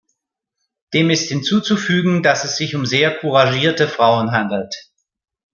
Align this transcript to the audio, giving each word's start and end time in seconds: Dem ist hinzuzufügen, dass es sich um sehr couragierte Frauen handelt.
Dem 0.95 1.11
ist 1.11 1.29
hinzuzufügen, 1.29 2.23
dass 2.23 2.43
es 2.43 2.57
sich 2.57 2.73
um 2.75 2.87
sehr 2.87 3.19
couragierte 3.19 3.87
Frauen 3.87 4.31
handelt. 4.31 4.75